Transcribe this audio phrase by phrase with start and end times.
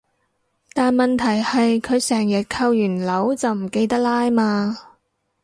[0.73, 2.75] 但問題係佢成日扣完
[3.27, 4.75] 鈕就唔記得拉嘛